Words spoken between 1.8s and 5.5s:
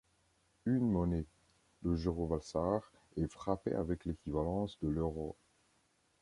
le Jurovalsar, est frappé avec l'équivalence de l'euro.